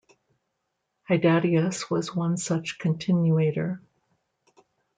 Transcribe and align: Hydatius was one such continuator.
Hydatius 1.07 1.87
was 1.91 2.15
one 2.15 2.35
such 2.35 2.79
continuator. 2.79 3.83